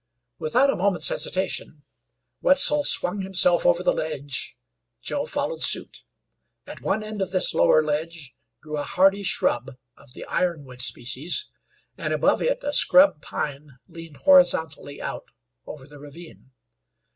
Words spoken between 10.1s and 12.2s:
the ironwood species, and